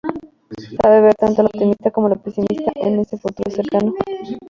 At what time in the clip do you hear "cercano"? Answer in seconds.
3.51-3.93